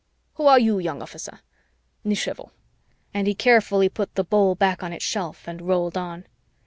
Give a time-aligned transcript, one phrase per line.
[0.33, 1.41] Who are you, young officer?
[2.03, 2.49] Nichevo,"
[3.13, 6.25] and he carefully put the bowl back on its shelf and rolled on.